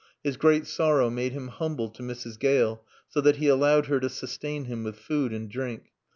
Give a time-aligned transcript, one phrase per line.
[0.23, 2.39] His great sorrow made him humble to Mrs.
[2.39, 5.91] Gale so that he allowed her to sustain him with food and drink.